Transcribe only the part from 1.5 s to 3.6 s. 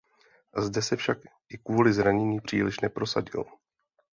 kvůli zranění příliš neprosadil.